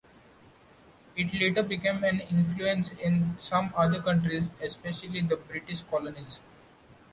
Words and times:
It 1.15 1.31
later 1.31 1.61
became 1.61 2.03
an 2.03 2.21
influence 2.21 2.89
in 2.93 3.35
some 3.37 3.71
other 3.77 4.01
countries, 4.01 4.49
especially 4.59 5.21
the 5.21 5.35
British 5.35 5.83
colonies. 5.83 6.39